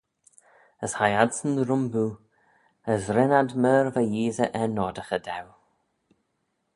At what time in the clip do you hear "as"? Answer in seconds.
0.85-0.93, 2.93-3.03